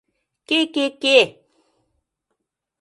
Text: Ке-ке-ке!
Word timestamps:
Ке-ке-ке! 0.47 1.17